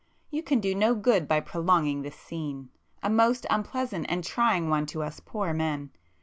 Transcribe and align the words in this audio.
You 0.31 0.41
can 0.41 0.59
do 0.59 0.73
no 0.73 0.95
good 0.95 1.27
by 1.27 1.41
prolonging 1.41 2.01
this 2.01 2.15
scene,—a 2.15 3.07
most 3.11 3.45
unpleasant 3.51 4.07
and 4.09 4.23
trying 4.23 4.67
one 4.67 4.87
to 4.87 5.03
us 5.03 5.19
poor 5.23 5.53
men. 5.53 5.91